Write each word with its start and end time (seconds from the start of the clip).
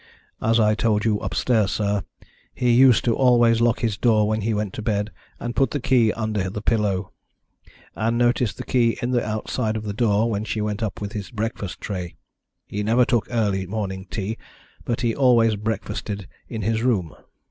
As 0.41 0.59
I 0.59 0.73
told 0.73 1.05
you 1.05 1.19
upstairs, 1.19 1.73
sir, 1.73 2.01
he 2.55 2.71
used 2.71 3.05
to 3.05 3.13
always 3.15 3.61
lock 3.61 3.81
his 3.81 3.97
door 3.99 4.27
when 4.27 4.41
he 4.41 4.51
went 4.51 4.73
to 4.73 4.81
bed 4.81 5.11
and 5.39 5.55
put 5.55 5.69
the 5.69 5.79
key 5.79 6.11
under 6.13 6.49
the 6.49 6.61
pillow. 6.63 7.13
Ann 7.95 8.17
noticed 8.17 8.57
the 8.57 8.63
key 8.63 8.97
in 9.03 9.11
the 9.11 9.23
outside 9.23 9.75
of 9.75 9.83
the 9.83 9.93
door 9.93 10.27
when 10.27 10.43
she 10.43 10.59
went 10.59 10.81
up 10.81 11.01
with 11.01 11.11
his 11.11 11.29
breakfast 11.29 11.81
tray 11.81 12.15
he 12.65 12.81
never 12.81 13.05
took 13.05 13.27
early 13.29 13.67
morning 13.67 14.07
tea 14.09 14.39
but 14.85 15.01
he 15.01 15.15
always 15.15 15.55
breakfasted 15.55 16.27
in 16.49 16.63
his 16.63 16.81
room. 16.81 17.13